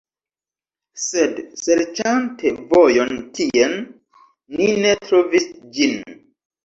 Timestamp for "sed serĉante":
1.01-2.53